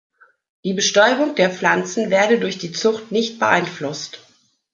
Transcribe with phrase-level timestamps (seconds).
[0.63, 4.25] Die Bestäubung der Pflanzen werde durch die Zucht nicht beeinflusst.